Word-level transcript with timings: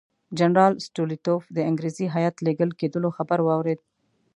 جنرال 0.39 0.73
سټولیتوف 0.87 1.43
د 1.55 1.57
انګریزي 1.69 2.05
هیات 2.15 2.35
لېږل 2.45 2.71
کېدلو 2.79 3.09
خبر 3.17 3.39
واورېد. 3.43 3.79